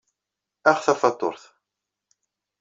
[0.71, 1.43] Ax tafatuṛt.